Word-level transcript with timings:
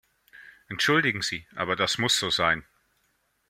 Entschuldigen 0.67 1.21
Sie, 1.21 1.45
aber 1.53 1.75
das 1.75 1.99
muss 1.99 2.17
so 2.17 2.31
sein! 2.31 2.65